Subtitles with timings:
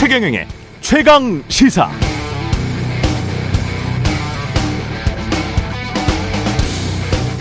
[0.00, 0.46] 최경영의
[0.80, 1.90] 최강 시사.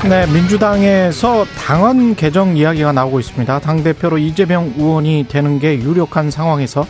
[0.10, 3.60] 네, 민주당에서 당헌 개정 이야기가 나오고 있습니다.
[3.60, 6.86] 당대표로 이재명 의원이 되는 게 유력한 상황에서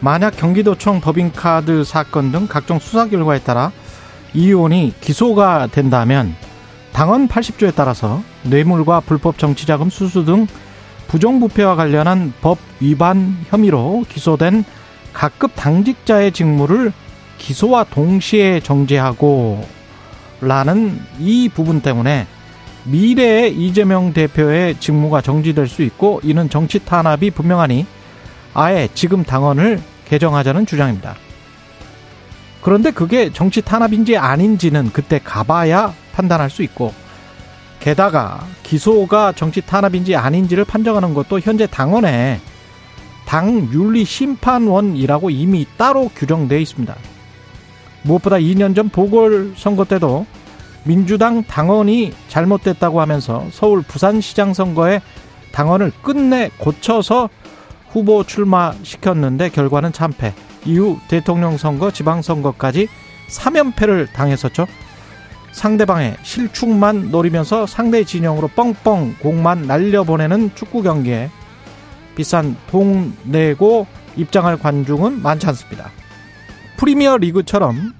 [0.00, 3.72] 만약 경기도청 법인카드 사건 등 각종 수사 결과에 따라
[4.34, 6.36] 이 의원이 기소가 된다면
[6.92, 10.46] 당헌 80조에 따라서 뇌물과 불법 정치자금 수수 등
[11.06, 14.66] 부정부패와 관련한 법 위반 혐의로 기소된
[15.12, 16.92] 각급 당직자의 직무를
[17.38, 19.66] 기소와 동시에 정지하고
[20.40, 22.26] 라는 이 부분 때문에
[22.84, 27.86] 미래의 이재명 대표의 직무가 정지될 수 있고 이는 정치 탄압이 분명하니
[28.54, 31.16] 아예 지금 당원을 개정하자는 주장입니다.
[32.62, 36.92] 그런데 그게 정치 탄압인지 아닌지는 그때 가봐야 판단할 수 있고
[37.80, 42.40] 게다가 기소가 정치 탄압인지 아닌지를 판정하는 것도 현재 당원에
[43.28, 46.96] 당 윤리 심판원이라고 이미 따로 규정되어 있습니다.
[48.00, 50.24] 무엇보다 2년 전 보궐선거 때도
[50.84, 55.02] 민주당 당원이 잘못됐다고 하면서 서울 부산시장 선거에
[55.52, 57.28] 당원을 끝내 고쳐서
[57.90, 60.32] 후보 출마시켰는데 결과는 참패.
[60.64, 62.88] 이후 대통령 선거, 지방선거까지
[63.28, 64.66] 3연패를 당했었죠.
[65.52, 71.28] 상대방의 실축만 노리면서 상대 진영으로 뻥뻥 공만 날려보내는 축구 경기에
[72.18, 75.92] 비싼 돈 내고 입장할 관중은 많지 않습니다.
[76.76, 77.94] 프리미어 리그처럼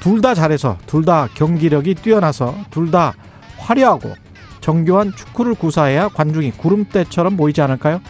[0.00, 3.12] 둘 다 잘해서 둘 다 경기력이 뛰어나서 둘 다
[3.58, 4.14] 화려하고
[4.62, 8.00] 정교한 축구를 구사해야 관중이 구름대처럼 보이지 않을까요?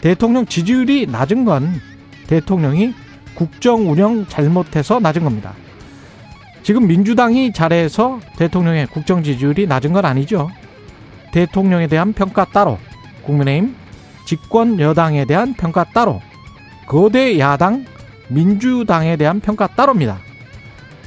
[0.00, 1.80] 대통령 지지율이 낮은 건
[2.26, 2.94] 대통령이
[3.36, 5.54] 국정 운영 잘못해서 낮은 겁니다.
[6.64, 10.50] 지금 민주당이 잘해서 대통령의 국정 지지율이 낮은 건 아니죠.
[11.30, 12.78] 대통령에 대한 평가 따로,
[13.22, 13.83] 국민의힘
[14.24, 16.20] 집권 여당에 대한 평가 따로,
[16.86, 17.84] 거대 야당
[18.28, 20.18] 민주당에 대한 평가 따로입니다.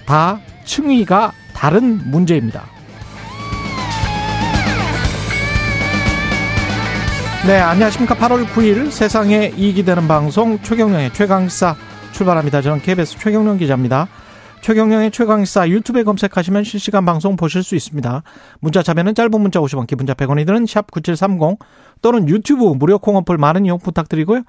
[0.06, 2.64] 다 층위가 다른 문제입니다.
[7.48, 8.16] 네, 안녕하십니까.
[8.16, 11.76] 8월 9일 세상에 이익이 되는 방송 최경령의 최강시사
[12.12, 12.62] 출발합니다.
[12.62, 14.08] 저는 KBS 최경령 기자입니다.
[14.62, 18.24] 최경령의 최강시사 유튜브에 검색하시면 실시간 방송 보실 수 있습니다.
[18.60, 21.60] 문자 참여는 짧은 문자 50원, 기본자 100원이 드는 샵 9730
[22.02, 24.44] 또는 유튜브 무료 콩 어플 많은 이용 부탁드리고요.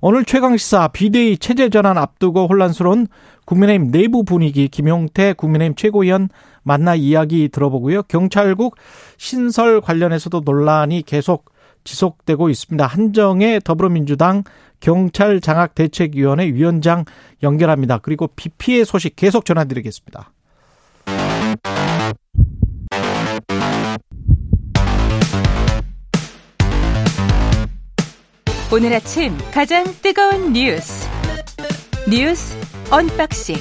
[0.00, 3.06] 오늘 최강시사 비대위 체제 전환 앞두고 혼란스러운
[3.44, 6.28] 국민의힘 내부 분위기 김용태 국민의힘 최고위원
[6.64, 8.02] 만나 이야기 들어보고요.
[8.04, 8.76] 경찰국
[9.16, 11.52] 신설 관련해서도 논란이 계속
[11.84, 12.84] 지속되고 있습니다.
[12.86, 14.42] 한정애 더불어민주당
[14.80, 17.04] 경찰 장악 대책위원회 위원장
[17.42, 17.98] 연결합니다.
[17.98, 20.32] 그리고 비 피해 소식 계속 전해드리겠습니다.
[28.74, 31.06] 오늘 아침 가장 뜨거운 뉴스
[32.08, 32.56] 뉴스
[32.90, 33.56] unboxing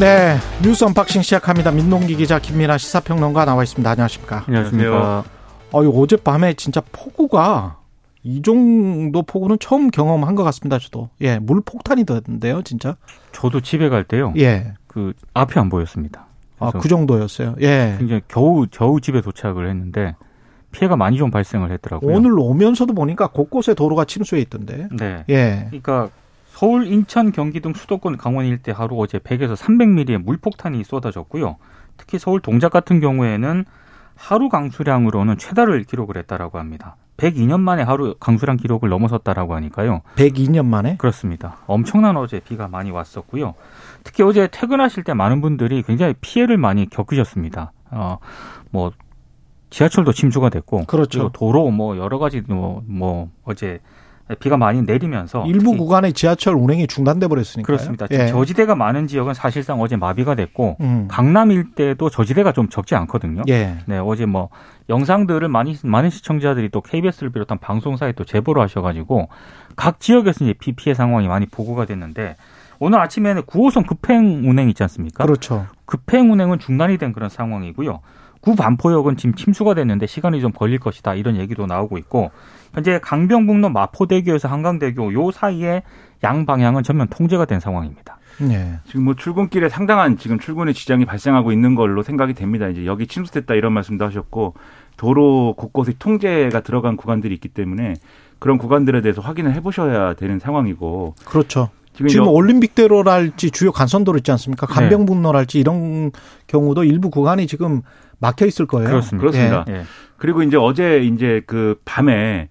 [0.00, 1.70] 네 뉴스 unboxing 시작합니다.
[1.70, 3.88] 민동기 기자 김민아 시사평론가 나와 있습니다.
[3.88, 4.42] 안녕하십니까?
[4.48, 5.24] 안녕하십니까?
[5.70, 7.78] 어, 어젯밤에 진짜 폭우가
[8.24, 10.80] 이 정도 폭우는 처음 경험한 것 같습니다.
[10.80, 12.96] 저도 예 물폭탄이 됐는데요, 진짜.
[13.30, 14.34] 저도 집에 갈 때요.
[14.36, 14.74] 예.
[14.88, 16.26] 그 앞이 안 보였습니다.
[16.58, 17.54] 아, 그 정도였어요.
[17.60, 17.94] 예.
[18.00, 20.16] 굉장히 겨우 겨우 집에 도착을 했는데
[20.72, 22.14] 피해가 많이 좀 발생을 했더라고요.
[22.14, 24.88] 오늘 오면서도 보니까 곳곳에 도로가 침수해 있던데.
[24.92, 25.24] 네.
[25.28, 25.66] 예.
[25.68, 26.10] 그러니까
[26.48, 31.56] 서울, 인천, 경기 등 수도권, 강원 일대 하루 어제 100에서 300mm의 물폭탄이 쏟아졌고요.
[31.96, 33.64] 특히 서울 동작 같은 경우에는
[34.14, 36.96] 하루 강수량으로는 최다를 기록을 했다라고 합니다.
[37.18, 40.02] 102년 만에 하루 강수량 기록을 넘어섰다라고 하니까요.
[40.16, 40.96] 102년 만에?
[40.96, 41.58] 그렇습니다.
[41.66, 43.54] 엄청난 어제 비가 많이 왔었고요.
[44.04, 47.72] 특히 어제 퇴근하실 때 많은 분들이 굉장히 피해를 많이 겪으셨습니다.
[47.90, 48.18] 어,
[48.70, 48.92] 뭐
[49.70, 51.18] 지하철도 침수가 됐고, 그렇죠.
[51.18, 53.80] 그리고 도로 뭐 여러 가지 뭐, 뭐 어제
[54.40, 58.06] 비가 많이 내리면서 일부 구간의 지하철 운행이 중단돼 버렸으니까 그렇습니다.
[58.10, 58.26] 예.
[58.28, 61.08] 저지대가 많은 지역은 사실상 어제 마비가 됐고 음.
[61.08, 63.42] 강남 일대도 저지대가 좀 적지 않거든요.
[63.48, 63.78] 예.
[63.86, 64.50] 네, 어제 뭐
[64.90, 69.28] 영상들을 많이 많은 시청자들이 또 KBS를 비롯한 방송사에 또 제보를 하셔가지고
[69.76, 72.36] 각 지역에서 이제 비 피해 상황이 많이 보고가 됐는데
[72.80, 75.24] 오늘 아침에는 9호선 급행 운행 있지 않습니까?
[75.24, 75.66] 그렇죠.
[75.86, 78.00] 급행 운행은 중단이 된 그런 상황이고요.
[78.40, 82.30] 구 반포역은 지금 침수가 됐는데 시간이 좀 걸릴 것이다 이런 얘기도 나오고 있고
[82.72, 85.82] 현재 강병북로 마포대교에서 한강대교 요 사이에
[86.24, 88.18] 양 방향은 전면 통제가 된 상황입니다.
[88.50, 88.74] 예.
[88.86, 92.68] 지금 뭐 출근길에 상당한 지금 출근의 지장이 발생하고 있는 걸로 생각이 됩니다.
[92.68, 94.54] 이제 여기 침수됐다 이런 말씀도 하셨고
[94.96, 97.94] 도로 곳곳에 통제가 들어간 구간들이 있기 때문에
[98.38, 101.70] 그런 구간들에 대해서 확인을 해보셔야 되는 상황이고 그렇죠.
[101.94, 104.66] 지금, 지금 여- 올림픽대로랄지 주요 간선도로 있지 않습니까?
[104.66, 106.12] 간병북로랄지 이런
[106.46, 107.82] 경우도 일부 구간이 지금
[108.18, 108.88] 막혀 있을 거예요.
[108.88, 109.20] 그렇습니다.
[109.20, 109.64] 그렇습니다.
[109.68, 109.84] 예.
[110.16, 112.48] 그리고 이제 어제 이제 그 밤에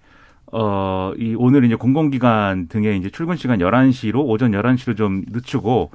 [0.52, 5.90] 어, 이 오늘 이제 공공기관 등의 이제 출근 시간 11시로 오전 11시로 좀 늦추고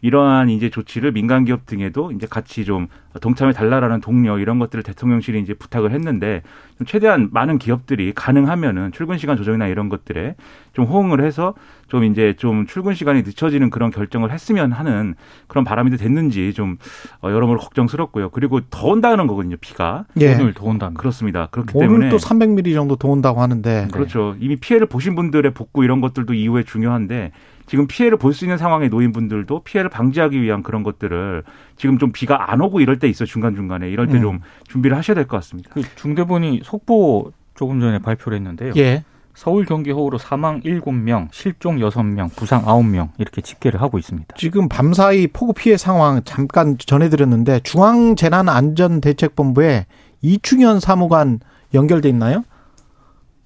[0.00, 2.86] 이러한 이제 조치를 민간 기업 등에도 이제 같이 좀
[3.20, 6.42] 동참해 달라라는 동료 이런 것들을 대통령실이 이제 부탁을 했는데
[6.76, 10.36] 좀 최대한 많은 기업들이 가능하면은 출근 시간 조정이나 이런 것들에
[10.72, 11.54] 좀 호응을 해서
[11.88, 15.14] 좀 이제 좀 출근 시간이 늦춰지는 그런 결정을 했으면 하는
[15.48, 16.76] 그런 바람이 됐는지 좀
[17.20, 18.30] 어, 여러모로 걱정스럽고요.
[18.30, 20.04] 그리고 더 온다는 거거든요, 비가.
[20.20, 20.34] 예.
[20.34, 21.00] 오늘 더 온답니다.
[21.00, 21.48] 그렇습니다.
[21.50, 24.36] 그렇기 오늘 때문에 또 300mm 정도 더 온다고 하는데 그렇죠.
[24.38, 27.32] 이미 피해를 보신 분들의 복구 이런 것들도 이후에 중요한데
[27.68, 31.42] 지금 피해를 볼 수 있는 상황에 놓인 분들도 피해를 방지하기 위한 그런 것들을
[31.76, 34.40] 지금 좀 비가 안 오고 이럴 때 있어 중간 중간에 이럴 때좀 음.
[34.68, 35.70] 준비를 하셔야 될 것 같습니다.
[35.72, 38.72] 그 중대본이 속보 조금 전에 발표를 했는데요.
[38.76, 39.04] 예.
[39.34, 44.34] 서울 경기 호우로 사망 7명, 실종 6명, 부상 9명 이렇게 집계를 하고 있습니다.
[44.36, 49.86] 지금 밤사이 폭우 피해 상황 잠깐 전해드렸는데 중앙재난안전대책본부에
[50.22, 51.38] 이충현 사무관
[51.74, 52.44] 연결돼 있나요?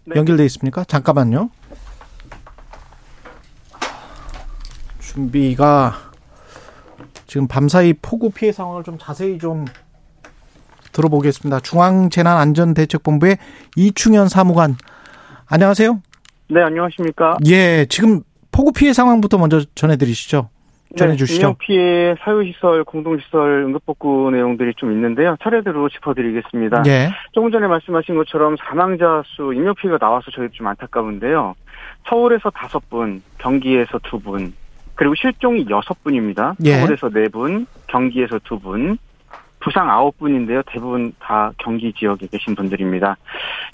[0.07, 0.17] 네.
[0.17, 0.85] 연결돼 있습니까?
[0.85, 1.51] 잠깐만요.
[5.13, 5.93] 준비가
[7.27, 9.67] 지금 밤사이 폭우 피해 상황을 좀 자세히 좀
[10.93, 11.61] 들어보겠습니다.
[11.61, 13.37] 중앙재난안전대책본부의
[13.77, 14.77] 이충현 사무관
[15.51, 16.01] 안녕하세요.
[16.49, 17.37] 네, 안녕하십니까.
[17.47, 18.23] 예, 지금
[18.53, 20.49] 폭우 피해 상황부터 먼저 전해드리시죠.
[20.97, 21.41] 전해주시죠.
[21.41, 25.37] 인명 피해 사유시설, 공동시설 응급복구 내용들이 좀 있는데요.
[25.43, 26.85] 차례대로 짚어드리겠습니다.
[26.87, 27.11] 예.
[27.33, 31.55] 조금 전에 말씀하신 것처럼 사망자 수, 인명 피해가 나와서 저희 좀 안타까운데요.
[32.09, 34.53] 서울에서 다섯 분, 경기에서 두 분,
[34.95, 36.55] 그리고 실종이 여섯 분입니다.
[36.65, 36.77] 예.
[36.79, 38.99] 서울에서 네 분, 경기에서 두 분,
[39.61, 40.63] 부상 아홉 분인데요.
[40.67, 43.17] 대부분 다 경기 지역에 계신 분들입니다.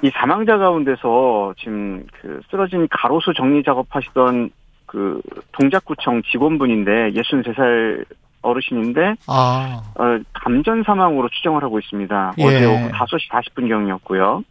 [0.03, 4.51] 이 사망자 가운데서 지금 그 쓰러진 가로수 정리 작업하시던
[4.87, 5.21] 그
[5.53, 8.05] 동작구청 직원분인데 63살
[8.41, 12.35] 어르신인데 아, 어, 감전 사망으로 추정을 하고 있습니다.
[12.39, 12.45] 예.
[12.45, 14.45] 어제 오후 5시 40분경이었고요.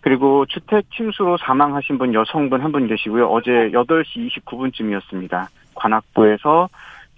[0.00, 3.26] 그리고 주택 침수로 사망하신 분 여성분 한 분 계시고요.
[3.26, 5.48] 어제 8시 29분쯤이었습니다.
[5.80, 6.68] 관악구에서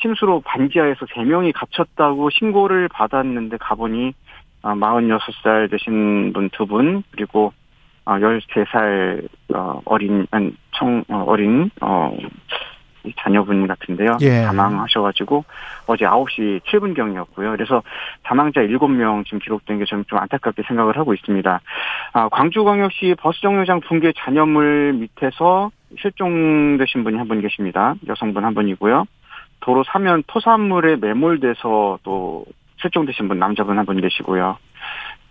[0.00, 4.14] 침수로 반지하에서 3명이 갇혔다고 신고를 받았는데 가보니
[4.62, 7.52] 어, 46살 되신 분 두 분, 그리고
[8.04, 12.26] 어, 13살 어, 어린 아니, 청 어, 어린 어, 이
[13.18, 14.16] 자녀분 같은데요.
[14.20, 14.42] 예.
[14.44, 15.44] 사망하셔가지고
[15.86, 17.50] 어제 9시 7분경이었고요.
[17.56, 17.82] 그래서
[18.24, 21.60] 사망자 7명 지금 기록된 게 저는 좀 안타깝게 생각을 하고 있습니다.
[22.12, 25.70] 아, 광주광역시 버스 정류장 붕괴 잔여물 밑에서
[26.00, 27.94] 실종되신 분이 한 분 계십니다.
[28.08, 29.04] 여성분 한 분이고요.
[29.60, 32.44] 도로 사면 토산물에 매몰돼서 또
[32.80, 34.56] 실종되신 분 남자분 한 분 계시고요.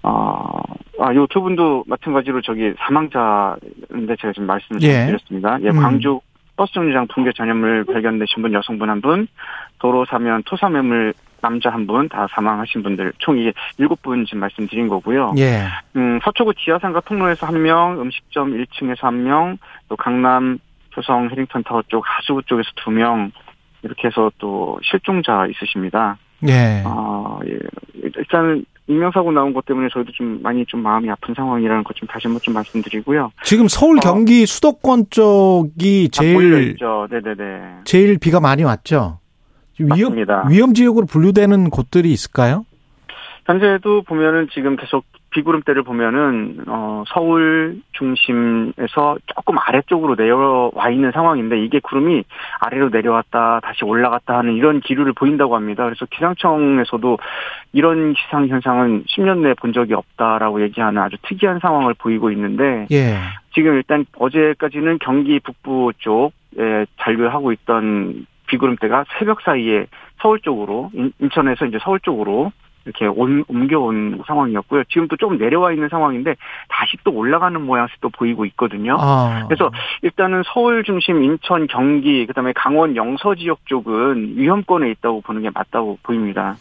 [0.04, 0.62] 어,
[1.00, 5.06] 아, 요 두 분도 마찬가지로 저기 사망자인데 제가 지금 말씀을 예.
[5.08, 5.58] 드렸습니다.
[5.62, 5.80] 예, 음.
[5.82, 6.20] 광주
[6.62, 9.28] 버스 정류장 붕괴 전염을 발견되신 분 여성분 한 분,
[9.80, 14.88] 도로 사면 토사매물 남자 한 분, 다 사망하신 분들 총 이게 일곱 분 지금 말씀드린
[14.88, 15.34] 거고요.
[15.40, 15.64] 예.
[15.96, 19.58] 음, 서초구 지하상가 통로에서 한 명, 음식점 1층에서 한 명,
[19.90, 20.60] 또 강남
[20.92, 23.32] 조성 해링턴 타워 쪽 하수구 쪽에서 두 명,
[23.82, 26.20] 이렇게 해서 또 실종자 있으십니다.
[26.48, 26.84] 예.
[26.86, 27.58] 아, 예.
[28.18, 32.28] 일단은 인명사고 나온 것 때문에 저희도 좀 많이 좀 마음이 아픈 상황이라는 것 좀 다시
[32.28, 33.32] 한번 좀 말씀드리고요.
[33.44, 34.00] 지금 서울 어.
[34.02, 36.76] 경기 수도권 쪽이 다 몰려 제일.
[37.10, 37.62] 네네네.
[37.86, 39.20] 제일 비가 많이 왔죠.
[39.80, 40.16] 위험.
[40.50, 42.66] 위험 지역으로 분류되는 곳들이 있을까요?
[43.46, 51.80] 현재도 보면은 지금 계속 비구름대를 보면은 어 서울 중심에서 조금 아래쪽으로 내려와 있는 상황인데 이게
[51.80, 52.24] 구름이
[52.60, 55.86] 아래로 내려왔다 다시 올라갔다 하는 이런 기류를 보인다고 합니다.
[55.86, 57.18] 그래서 기상청에서도
[57.74, 63.16] 이런 기상 현상은 10년 내에 본 적이 없다라고 얘기하는 아주 특이한 상황을 보이고 있는데 예.
[63.54, 69.86] 지금 일단 어제까지는 경기 북부 쪽에 잔류하고 있던 비구름대가 새벽 사이에
[70.22, 72.52] 서울 쪽으로 인- 인천에서 이제 서울 쪽으로
[72.86, 74.84] 이렇게 온, 옮겨온 상황이었고요.
[74.90, 76.36] 지금 또 조금 내려와 있는 상황인데
[76.70, 78.98] 다시 또 올라가는 모양새 또 보이고 있거든요.
[79.00, 79.46] 아.
[79.48, 79.72] 그래서
[80.02, 86.00] 일단은 서울 중심 인천 경기 그다음에 강원 영서 지역 쪽은 위험권에 있다고 보는 게 맞다고
[86.04, 86.56] 보입니다.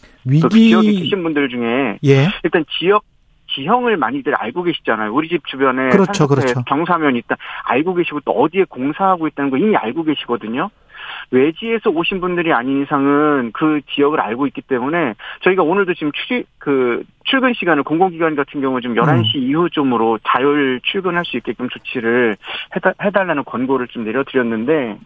[0.48, 2.28] 지역에 위기 계신 분들 중에 예.
[2.44, 3.04] 일단 지역
[3.52, 5.12] 지형을 많이들 알고 계시잖아요.
[5.12, 6.62] 우리 집 주변에 그렇죠, 그렇죠.
[6.66, 10.70] 경사면 있다 알고 계시고 또 어디에 공사하고 있다는 거 이미 알고 계시거든요.
[11.30, 17.52] 외지에서 오신 분들이 아닌 이상은 그 지역을 알고 있기 때문에 저희가 오늘도 지금 출그 출근
[17.54, 19.42] 시간을 공공기관 같은 경우 좀 11시 음.
[19.42, 22.37] 이후쯤으로 자율 출근할 수 있게끔 조치를
[22.75, 24.99] 해다, 해달라는 권고를 좀 내려드렸는데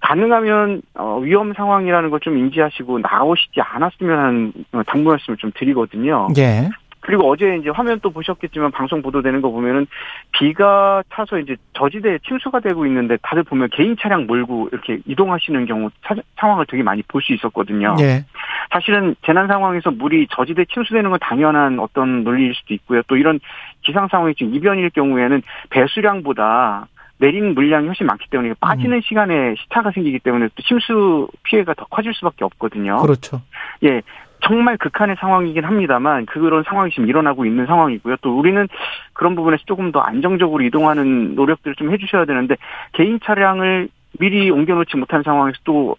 [0.00, 6.28] 가능하면 어, 위험 상황이라는 걸 좀 인지하시고 나오시지 않았으면 하는 어, 당부 말씀을 좀 드리거든요.
[6.36, 6.68] 예.
[7.08, 9.86] 그리고 어제 이제 화면 또 보셨겠지만 방송 보도되는 거 보면은
[10.32, 15.88] 비가 차서 이제 저지대에 침수가 되고 있는데 다들 보면 개인 차량 몰고 이렇게 이동하시는 경우
[16.02, 17.96] 사, 상황을 되게 많이 볼 수 있었거든요.
[18.00, 18.26] 예.
[18.70, 23.00] 사실은 재난 상황에서 물이 저지대 침수되는 건 당연한 어떤 논리일 수도 있고요.
[23.06, 23.40] 또 이런
[23.80, 30.18] 기상 상황이 지금 이변일 경우에는 배수량보다 내린 물량이 훨씬 많기 때문에 빠지는 시간에 시차가 생기기
[30.18, 32.98] 때문에 또 침수 피해가 더 커질 수밖에 없거든요.
[32.98, 33.40] 그렇죠.
[33.84, 34.02] 예.
[34.40, 38.16] 정말 극한의 상황이긴 합니다만 그런 상황이 지금 일어나고 있는 상황이고요.
[38.22, 38.68] 또 우리는
[39.12, 42.56] 그런 부분에서 조금 더 안정적으로 이동하는 노력들을 좀 해주셔야 되는데
[42.92, 45.96] 개인 차량을 미리 옮겨놓지 못한 상황에서 또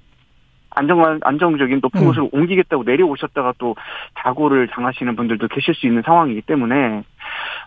[0.71, 2.05] 안정 안정적인 높은 음.
[2.07, 3.75] 곳으로 옮기겠다고 내려오셨다가 또
[4.21, 7.03] 사고를 당하시는 분들도 계실 수 있는 상황이기 때문에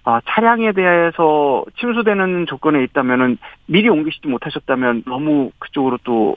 [0.05, 6.37] 아, 차량에 대해서 침수되는 조건에 있다면은 미리 옮기시지 못하셨다면 너무 그쪽으로 또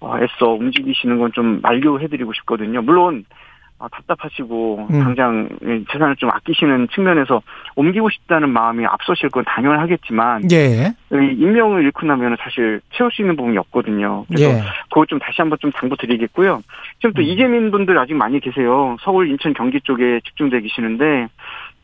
[0.00, 2.82] 어, 애써 움직이시는 건 좀 만류해드리고 싶거든요.
[2.82, 3.45] 물론 아,
[3.78, 5.00] 답답하시고 음.
[5.02, 5.48] 당장
[5.92, 7.42] 재산을 좀 아끼시는 측면에서
[7.74, 10.94] 옮기고 싶다는 마음이 앞서실 건 당연하겠지만 예.
[11.12, 14.24] 이 인명을 잃고 나면 사실 채울 수 있는 부분이 없거든요.
[14.28, 14.62] 그래서 예.
[14.90, 16.62] 그거 좀 다시 한번 좀 당부드리겠고요.
[17.00, 17.24] 지금 또 음.
[17.24, 18.96] 이재민 분들 아직 많이 계세요.
[19.00, 21.28] 서울, 인천, 경기 쪽에 집중돼 계시는데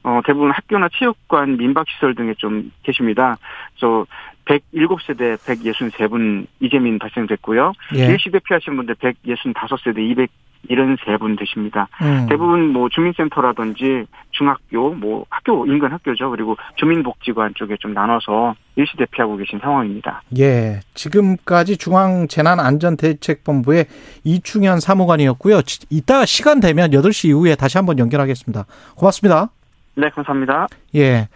[0.05, 3.37] 어, 대부분 학교나 체육관, 민박시설 등에 좀 계십니다.
[3.77, 4.05] 저
[4.47, 7.73] 107세대 163분 이재민 발생됐고요.
[7.97, 8.07] 예.
[8.07, 9.99] 일시 대피하신 분들 165세대
[10.71, 11.89] 273분 되십니다.
[12.03, 12.27] 음.
[12.29, 16.31] 대부분 뭐 주민센터라든지 중학교, 뭐 학교 인근 학교죠.
[16.31, 20.23] 그리고 주민복지관 쪽에 좀 나눠서 일시 대피하고 계신 상황입니다.
[20.39, 20.81] 예.
[20.95, 23.87] 지금까지 중앙재난안전대책본부의
[24.25, 25.63] 이충현 사무관이었고요.
[25.63, 28.65] 지- 이따 시간 되면 8시 이후에 다시 한번 연결하겠습니다.
[28.97, 29.51] 고맙습니다.
[29.97, 30.69] 네, 감사합니다.
[30.97, 31.29] 예.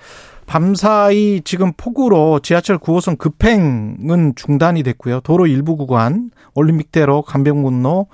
[0.46, 5.20] 밤사이 지금 폭우로 지하철 9호선 급행은 중단이 됐고요.
[5.20, 8.06] 도로 일부 구간 올림픽대로 간병문로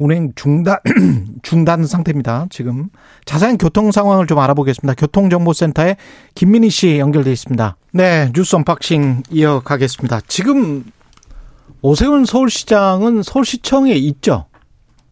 [0.00, 0.78] 운행 중단
[1.42, 2.46] 중단 상태입니다.
[2.48, 2.88] 지금
[3.26, 4.94] 자세한 교통 상황을 좀 알아보겠습니다.
[4.94, 5.96] 교통정보센터에
[6.34, 7.76] 김민희 씨 연결돼 있습니다.
[7.92, 10.22] 네, 뉴스 unboxing 이어가겠습니다.
[10.26, 10.84] 지금
[11.82, 14.46] 오세훈 서울시장은 서울시청에 있죠.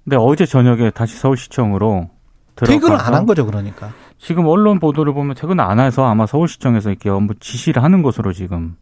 [0.04, 2.08] 네, 어제 저녁에 다시 서울시청으로
[2.56, 3.92] 퇴근을 안 한 거죠, 그러니까.
[4.18, 8.74] 지금 언론 보도를 보면 퇴근 안 해서 아마 서울시청에서 이렇게 업무 지시를 하는 것으로 지금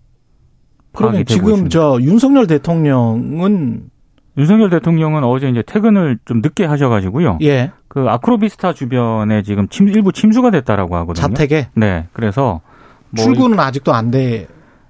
[0.94, 1.68] 그러면 지금 있습니다.
[1.68, 3.90] 저 윤석열 대통령은
[4.38, 7.38] 윤석열 대통령은 어제 이제 퇴근을 좀 늦게 하셔가지고요.
[7.42, 11.14] 예 그 아크로비스타 주변에 지금 침, 일부 침수가 됐다라고 하거든요.
[11.14, 12.60] 자택에 네, 그래서
[13.08, 14.46] 뭐 출근은 아직도 안 돼.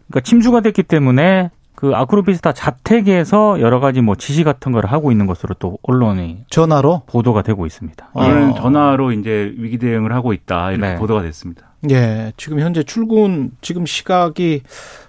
[0.08, 5.26] 그러니까 침수가 됐기 때문에 그 아크로비스타 자택에서 여러 가지 뭐 지시 같은 걸 하고 있는
[5.28, 8.08] 것으로 또 언론이 전화로 보도가 되고 있습니다.
[8.12, 8.24] 어.
[8.24, 10.96] 이는 전화로 이제 위기 대응을 하고 있다 이렇게 네.
[10.96, 11.74] 보도가 됐습니다.
[11.88, 14.62] 예, 지금 현재 출근 지금 시각이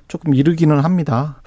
[0.08, 1.42] 조금 이르기는 합니다.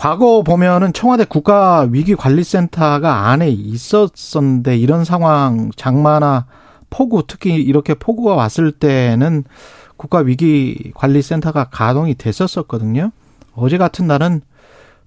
[0.00, 6.46] 과거 보면은 청와대 국가위기관리센터가 안에 있었었는데 이런 상황 장마나
[6.88, 9.44] 폭우 특히 이렇게 폭우가 왔을 때는
[9.98, 13.12] 국가위기관리센터가 가동이 됐었었거든요.
[13.54, 14.40] 어제 같은 날은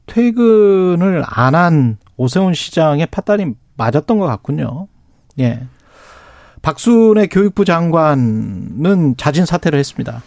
[0.06, 4.88] 퇴근을 안 한 오세훈 시장의 팥다리 맞았던 것 같군요.
[5.40, 5.66] 예.
[6.62, 10.22] 박순애 교육부 장관은 자진 사퇴를 했습니다.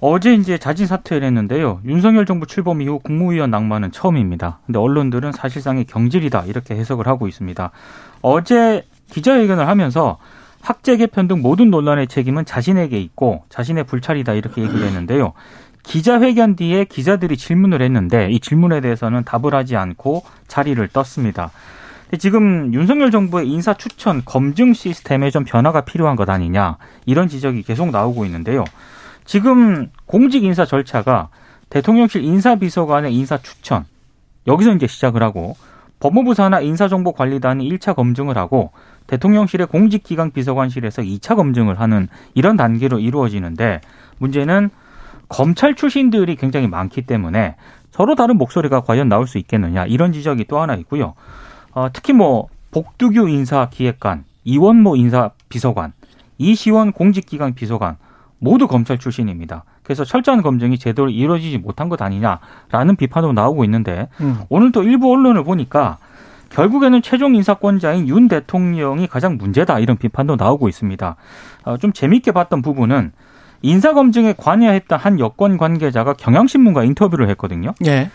[0.00, 1.80] 어제 이제 자진 사퇴를 했는데요.
[1.86, 4.58] 윤석열 정부 출범 이후 국무위원 낭만은 처음입니다.
[4.66, 7.70] 근데 언론들은 사실상의 경질이다 이렇게 해석을 하고 있습니다.
[8.20, 10.18] 어제 기자회견을 하면서
[10.60, 15.32] 학제 개편 등 모든 논란의 책임은 자신에게 있고 자신의 불찰이다 이렇게 얘기를 했는데요.
[15.84, 21.52] 기자회견 뒤에 기자들이 질문을 했는데 이 질문에 대해서는 답을 하지 않고 자리를 떴습니다.
[22.18, 27.90] 지금 윤석열 정부의 인사 추천 검증 시스템에 좀 변화가 필요한 것 아니냐 이런 지적이 계속
[27.90, 28.64] 나오고 있는데요.
[29.26, 31.28] 지금 공직 인사 절차가
[31.68, 33.84] 대통령실 인사비서관의 인사 추천
[34.46, 35.56] 여기서 이제 시작을 하고
[35.98, 38.70] 법무부 산하 인사정보관리단이 1차 검증을 하고
[39.08, 43.80] 대통령실의 공직기강 비서관실에서 2차 검증을 하는 이런 단계로 이루어지는데
[44.18, 44.70] 문제는
[45.28, 47.56] 검찰 출신들이 굉장히 많기 때문에
[47.90, 51.14] 서로 다른 목소리가 과연 나올 수 있겠느냐 이런 지적이 또 하나 있고요.
[51.72, 55.92] 어, 특히 뭐 복두규 인사 기획관, 이원모 인사 비서관,
[56.38, 57.96] 이시원 공직기강 비서관
[58.38, 59.64] 모두 검찰 출신입니다.
[59.82, 64.40] 그래서 철저한 검증이 제대로 이루어지지 못한 것 아니냐라는 비판도 나오고 있는데 음.
[64.48, 65.98] 오늘 또 일부 언론을 보니까
[66.50, 71.16] 결국에는 최종 인사권자인 윤 대통령이 가장 문제다 이런 비판도 나오고 있습니다.
[71.64, 73.12] 어, 좀 재미있게 봤던 부분은
[73.62, 77.72] 인사검증에 관여했던 한 여권 관계자가 경향신문과 인터뷰를 했거든요.
[77.86, 78.10] 예.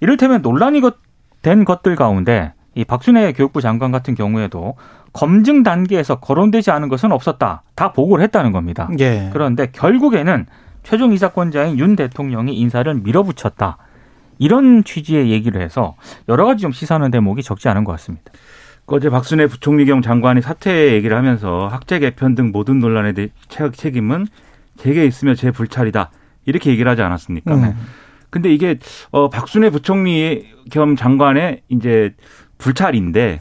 [0.00, 0.96] 이를테면 논란이 것-
[1.42, 4.74] 된 것들 가운데 이 박순애 교육부 장관 같은 경우에도
[5.18, 7.64] 검증 단계에서 거론되지 않은 것은 없었다.
[7.74, 8.88] 다 보고를 했다는 겁니다.
[9.00, 9.30] 예.
[9.32, 10.46] 그런데 결국에는
[10.84, 13.78] 최종 이사권자인 윤 대통령이 인사를 밀어붙였다.
[14.38, 15.96] 이런 취지의 얘기를 해서
[16.28, 18.30] 여러 가지 좀 시사하는 대목이 적지 않은 것 같습니다.
[18.86, 23.28] 어제 박순애 부총리 겸 장관이 사퇴 얘기를 하면서 학제 개편 등 모든 논란에 대해
[23.72, 24.28] 책임은
[24.76, 26.12] 제게 있으며 제 불찰이다.
[26.46, 27.56] 이렇게 얘기를 하지 않았습니까?
[27.56, 27.74] 음.
[28.30, 28.78] 근데 이게
[29.10, 32.14] 어 박순애 부총리 겸 장관의 이제
[32.58, 33.40] 불찰인데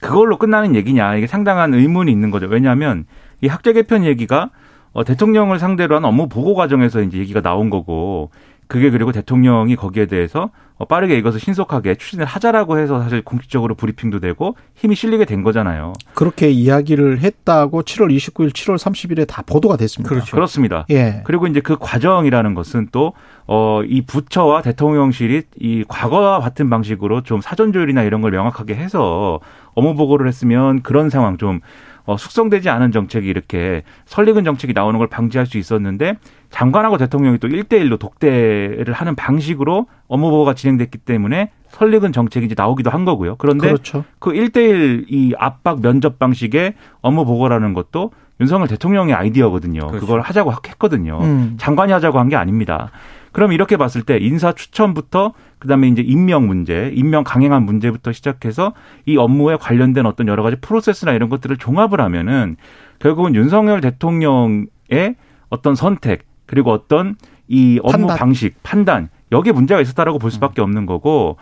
[0.00, 2.46] 그걸로 끝나는 얘기냐 이게 상당한 의문이 있는 거죠.
[2.46, 3.04] 왜냐하면
[3.40, 4.50] 이 학제 개편 얘기가
[4.92, 8.30] 어 대통령을 상대로 한 업무 보고 과정에서 이제 얘기가 나온 거고
[8.66, 10.50] 그게 그리고 대통령이 거기에 대해서 어,
[10.84, 15.92] 빠르게 이것을 신속하게 추진을 하자라고 해서 사실 공식적으로 브리핑도 되고 힘이 실리게 된 거잖아요.
[16.14, 20.08] 그렇게 이야기를 했다고 7월 29일, 7월 30일에 다 보도가 됐습니다.
[20.08, 20.36] 그렇죠.
[20.36, 20.86] 그렇습니다.
[20.90, 21.22] 예.
[21.24, 23.12] 그리고 이제 그 과정이라는 것은 또,
[23.46, 29.40] 어, 이 부처와 대통령실이 이 과거와 같은 방식으로 좀 사전 조율이나 이런 걸 명확하게 해서
[29.74, 31.60] 업무 보고를 했으면 그런 상황 좀
[32.08, 36.16] 어, 숙성되지 않은 정책이 이렇게 설익은 정책이 나오는 걸 방지할 수 있었는데
[36.48, 42.88] 장관하고 대통령이 또 1대1로 독대를 하는 방식으로 업무 보고가 진행됐기 때문에 설익은 정책이 이제 나오기도
[42.88, 43.36] 한 거고요.
[43.36, 44.04] 그런데 그렇죠.
[44.20, 46.72] 그 1대1 이 압박 면접 방식의
[47.02, 49.88] 업무 보고라는 것도 윤석열 대통령의 아이디어거든요.
[49.88, 50.00] 그렇죠.
[50.00, 51.18] 그걸 하자고 했거든요.
[51.20, 51.56] 음.
[51.58, 52.90] 장관이 하자고 한 게 아닙니다.
[53.38, 58.72] 그럼 이렇게 봤을 때 인사 추천부터 그다음에 이제 임명 문제, 임명 강행한 문제부터 시작해서
[59.06, 62.56] 이 업무에 관련된 어떤 여러 가지 프로세스나 이런 것들을 종합을 하면은
[62.98, 65.14] 결국은 윤석열 대통령의
[65.50, 67.14] 어떤 선택 그리고 어떤
[67.46, 68.16] 이 업무 판단.
[68.16, 71.36] 방식, 판단 여기에 문제가 있었다라고 볼 수밖에 없는 거고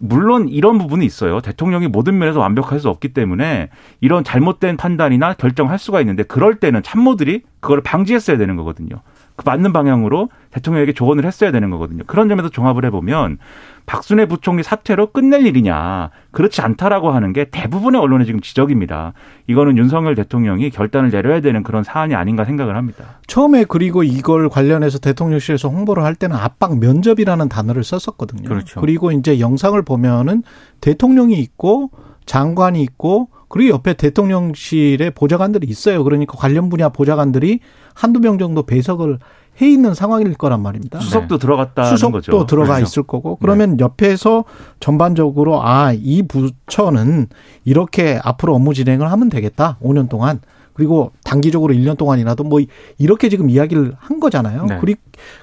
[0.00, 1.40] 물론 이런 부분이 있어요.
[1.40, 3.68] 대통령이 모든 면에서 완벽할 수 없기 때문에
[4.00, 8.96] 이런 잘못된 판단이나 결정할 수가 있는데 그럴 때는 참모들이 그걸 방지했어야 되는 거거든요.
[9.36, 12.04] 그 맞는 방향으로 대통령에게 조언을 했어야 되는 거거든요.
[12.06, 13.38] 그런 점에서 종합을 해보면
[13.84, 19.12] 박순애 부총리 사퇴로 끝낼 일이냐 그렇지 않다라고 하는 게 대부분의 언론의 지금 지적입니다.
[19.46, 23.04] 이거는 윤석열 대통령이 결단을 내려야 되는 그런 사안이 아닌가 생각을 합니다.
[23.26, 28.48] 처음에 그리고 이걸 관련해서 대통령실에서 홍보를 할 때는 압박 면접이라는 단어를 썼었거든요.
[28.48, 28.80] 그렇죠.
[28.80, 30.42] 그리고 이제 영상을 보면은
[30.80, 31.90] 대통령이 있고
[32.26, 36.02] 장관이 있고 그리고 옆에 대통령실에 보좌관들이 있어요.
[36.04, 37.60] 그러니까 관련 분야 보좌관들이
[37.94, 39.18] 한두 명 정도 배석을
[39.62, 41.00] 해 있는 상황일 거란 말입니다.
[41.00, 41.40] 수석도 네.
[41.40, 42.46] 들어갔다 수석도 거죠.
[42.46, 42.82] 들어가 그렇죠.
[42.82, 43.84] 있을 거고 그러면 네.
[43.84, 44.44] 옆에서
[44.80, 47.28] 전반적으로 아 이 부처는
[47.64, 49.78] 이렇게 앞으로 업무 진행을 하면 되겠다.
[49.82, 50.40] 5년 동안
[50.76, 52.60] 그리고 단기적으로 1년 동안이라도 뭐
[52.98, 54.66] 이렇게 지금 이야기를 한 거잖아요.
[54.66, 54.78] 네.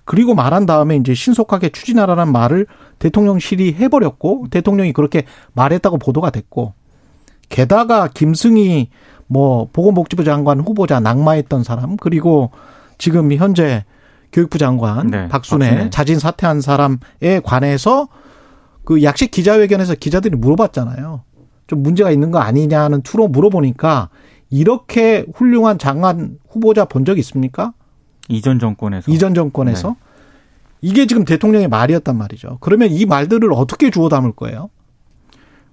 [0.05, 2.67] 그리고 말한 다음에 이제 신속하게 추진하라는 말을
[2.99, 6.75] 대통령실이 해버렸고 대통령이 그렇게 말했다고 보도가 됐고
[7.49, 8.89] 게다가 김승희
[9.25, 12.51] 뭐 보건복지부 장관 후보자 낙마했던 사람 그리고
[12.99, 13.85] 지금 현재
[14.31, 18.07] 교육부 장관 네, 박순애, 박순애 자진 사퇴한 사람에 관해서
[18.85, 21.23] 그 약식 기자회견에서 기자들이 물어봤잖아요.
[21.65, 24.09] 좀 문제가 있는 거 아니냐는 투로 물어보니까
[24.53, 27.73] 이렇게 훌륭한 장관 후보자 본 적 있습니까?
[28.29, 29.11] 이전 정권에서.
[29.11, 29.89] 이전 정권에서.
[29.89, 29.95] 네.
[30.81, 32.57] 이게 지금 대통령의 말이었단 말이죠.
[32.61, 34.69] 그러면 이 말들을 어떻게 주워 담을 거예요?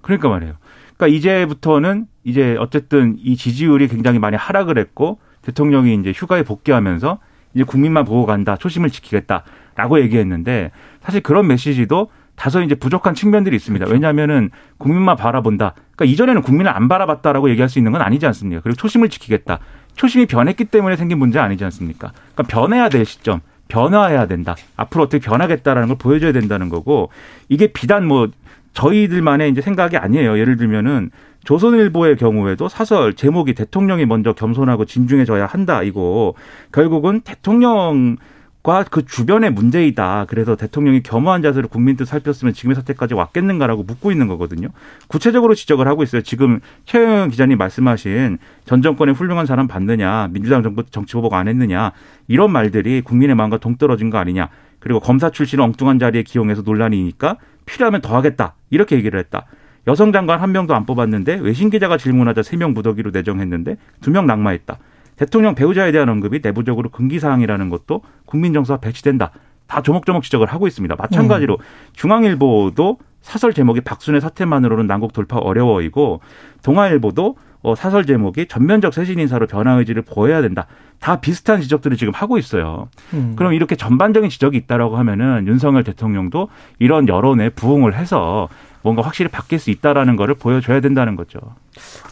[0.01, 0.55] 그러니까 말이에요.
[0.97, 7.19] 그러니까 이제부터는 이제 어쨌든 이 지지율이 굉장히 많이 하락을 했고 대통령이 이제 휴가에 복귀하면서
[7.53, 12.09] 이제 국민만 보고 간다, 초심을 지키겠다라고 얘기했는데 사실 그런 메시지도
[12.41, 13.85] 다소 이제 부족한 측면들이 있습니다.
[13.85, 13.93] 그렇죠.
[13.93, 14.49] 왜냐하면은
[14.79, 15.75] 국민만 바라본다.
[15.95, 18.63] 그러니까 이전에는 국민을 안 바라봤다라고 얘기할 수 있는 건 아니지 않습니까?
[18.63, 19.59] 그리고 초심을 지키겠다.
[19.93, 22.13] 초심이 변했기 때문에 생긴 문제 아니지 않습니까?
[22.33, 24.55] 그러니까 변해야 될 시점, 변화해야 된다.
[24.75, 27.11] 앞으로 어떻게 변하겠다라는 걸 보여줘야 된다는 거고
[27.47, 28.29] 이게 비단 뭐
[28.73, 30.39] 저희들만의 이제 생각이 아니에요.
[30.39, 31.11] 예를 들면은
[31.43, 36.33] 조선일보의 경우에도 사설 제목이 대통령이 먼저 겸손하고 진중해져야 한다 이거
[36.71, 38.17] 결국은 대통령
[38.63, 40.25] 과그 주변의 문제이다.
[40.27, 44.67] 그래서 대통령이 겸허한 자세로 국민 뜻 살폈으면 지금의 사태까지 왔겠는가라고 묻고 있는 거거든요.
[45.07, 46.21] 구체적으로 지적을 하고 있어요.
[46.21, 51.91] 지금 최영 기자님 말씀하신 전 정권의 훌륭한 사람 받느냐, 민주당 정부 정치 보복 안 했느냐
[52.27, 54.49] 이런 말들이 국민의 마음과 동떨어진 거 아니냐.
[54.79, 58.53] 그리고 검사 출신을 엉뚱한 자리에 기용해서 논란이니까 필요하면 더 하겠다.
[58.69, 59.45] 이렇게 얘기를 했다.
[59.87, 64.27] 여성 장관 한 명도 안 뽑았는데 외신 기자가 질문하자 세 명 무더기로 내정했는데 두 명
[64.27, 64.77] 낙마했다.
[65.21, 69.29] 대통령 배우자에 대한 언급이 내부적으로 금기 사항이라는 것도 국민 정서와 배치된다.
[69.67, 70.95] 다 조목조목 지적을 하고 있습니다.
[70.97, 71.93] 마찬가지로 음.
[71.93, 76.21] 중앙일보도 사설 제목이 박순애 사태만으로는 난국 돌파 어려워이고
[76.63, 80.65] 동아일보도 어, 사설 제목이 전면적 쇄신 인사로 변화 의지를 보여야 된다.
[80.99, 82.89] 다 비슷한 지적들을 지금 하고 있어요.
[83.13, 83.35] 음.
[83.35, 86.47] 그럼 이렇게 전반적인 지적이 있다라고 하면은 윤석열 대통령도
[86.79, 88.49] 이런 여론에 부응을 해서
[88.83, 91.39] 뭔가 확실히 바뀔 수 있다라는 거를 보여줘야 된다는 거죠.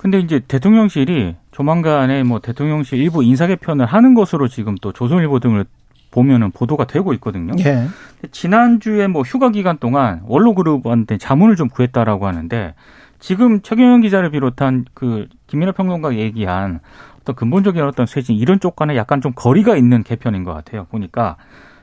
[0.01, 5.65] 근데 이제 대통령실이 조만간에 뭐 대통령실 일부 인사 개편을 하는 것으로 지금 또 조선일보 등을
[6.11, 7.53] 보면은 보도가 되고 있거든요.
[7.59, 7.87] 예.
[8.31, 12.73] 지난주에 뭐 휴가 기간 동안 원로그룹한테 자문을 좀 구했다라고 하는데
[13.19, 16.79] 지금 최경영 기자를 비롯한 그 김민호 평론가 얘기한
[17.21, 20.85] 어떤 근본적인 어떤 쇄신 이런 쪽과는 약간 좀 거리가 있는 개편인 것 같아요.
[20.85, 21.35] 보니까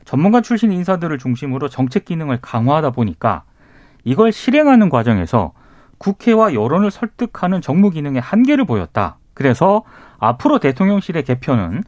[0.04, 3.42] 전문가 출신 인사들을 중심으로 정책 기능을 강화하다 보니까
[4.06, 5.52] 이걸 실행하는 과정에서
[5.98, 9.18] 국회와 여론을 설득하는 정무 기능의 한계를 보였다.
[9.34, 9.82] 그래서
[10.18, 11.82] 앞으로 대통령실의 개편은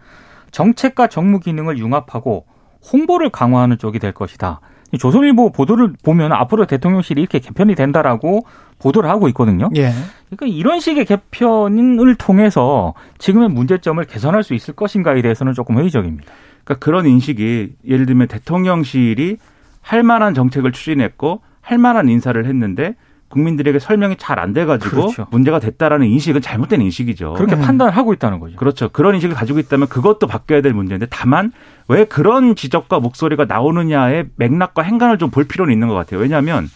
[0.51, 2.45] 정책과 정무 기능을 융합하고
[2.93, 4.61] 홍보를 강화하는 쪽이 될 것이다.
[4.99, 8.41] 조선일보 보도를 보면 앞으로 대통령실이 이렇게 개편이 된다라고
[8.81, 9.71] 보도를 하고 있거든요.
[9.77, 9.93] 예.
[10.29, 16.33] 그러니까 이런 식의 개편을 통해서 지금의 문제점을 개선할 수 있을 것인가에 대해서는 조금 회의적입니다.
[16.65, 19.37] 그러니까 그런 인식이 예를 들면 대통령실이
[19.83, 22.95] 할 만한 정책을 추진했고 할 만한 인사를 했는데
[23.29, 25.27] 국민들에게 설명이 잘 안 돼가지고 그렇죠.
[25.31, 27.35] 문제가 됐다라는 인식은 잘못된 인식이죠.
[27.35, 27.61] 그렇게 음.
[27.61, 28.57] 판단을 하고 있다는 거죠.
[28.57, 28.89] 그렇죠.
[28.89, 31.53] 그런 인식을 가지고 있다면 그것도 바뀌어야 될 문제인데 다만
[31.89, 36.21] 왜 그런 지적과 목소리가 나오느냐의 맥락과 행간을 좀 볼 필요는 있는 것 같아요.
[36.21, 36.69] 왜냐하면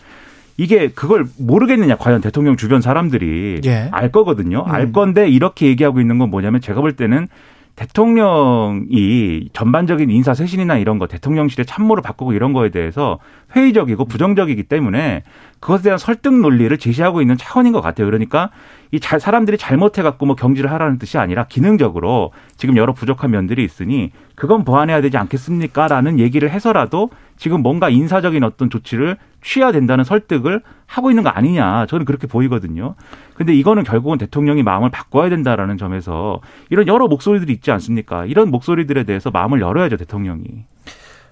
[0.58, 3.88] 이게 그걸 모르겠느냐 과연 대통령 주변 사람들이 예.
[3.90, 4.64] 알 거거든요.
[4.66, 4.70] 음.
[4.70, 7.28] 알 건데 이렇게 얘기하고 있는 건 뭐냐면 제가 볼 때는
[7.76, 13.18] 대통령이 전반적인 인사 쇄신이나 이런 거 대통령실의 참모를 바꾸고 이런 거에 대해서
[13.54, 15.22] 회의적이고 부정적이기 때문에
[15.60, 18.06] 그것에 대한 설득 논리를 제시하고 있는 차원인 것 같아요.
[18.06, 18.50] 그러니까
[18.90, 23.64] 이 잘 사람들이 잘못해 갖고 뭐 경질을 하라는 뜻이 아니라 기능적으로 지금 여러 부족한 면들이
[23.64, 30.62] 있으니 그건 보완해야 되지 않겠습니까라는 얘기를 해서라도 지금 뭔가 인사적인 어떤 조치를 취해야 된다는 설득을
[30.86, 32.94] 하고 있는 거 아니냐 저는 그렇게 보이거든요.
[33.34, 38.26] 근데 이거는 결국은 대통령이 마음을 바꿔야 된다라는 점에서 이런 여러 목소리들이 있지 않습니까?
[38.26, 40.64] 이런 목소리들에 대해서 마음을 열어야죠 대통령이.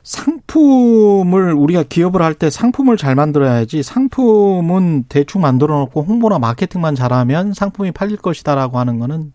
[0.03, 7.53] 상품을 우리가 기업을 할 때 상품을 잘 만들어야지 상품은 대충 만들어 놓고 홍보나 마케팅만 잘하면
[7.53, 9.33] 상품이 팔릴 것이다라고 하는 거는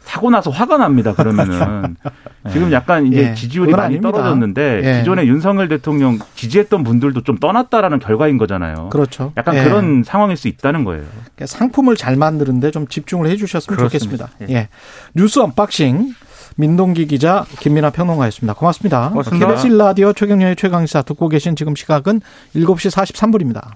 [0.00, 1.14] 사고 나서 화가 납니다.
[1.14, 1.94] 그러면은
[2.50, 4.10] 지금 약간 이제 예, 지지율이 많이 아닙니다.
[4.10, 4.98] 떨어졌는데 예.
[4.98, 8.88] 기존에 윤석열 대통령 지지했던 분들도 좀 떠났다라는 결과인 거잖아요.
[8.88, 9.32] 그렇죠.
[9.36, 9.62] 약간 예.
[9.62, 11.04] 그런 상황일 수 있다는 거예요.
[11.12, 14.26] 그러니까 상품을 잘 만드는데 좀 집중을 해 주셨으면 그렇습니다.
[14.26, 14.52] 좋겠습니다.
[14.58, 14.68] 예.
[15.14, 16.14] 뉴스 unboxing
[16.56, 18.54] 민동기 기자 김민아 평론가였습니다.
[18.54, 19.10] 고맙습니다.
[19.10, 19.46] 고맙습니다.
[19.46, 22.20] KBS 라디오 최경영의 최강시사 듣고 계신 지금 시각은
[22.54, 23.68] 7시 43분입니다.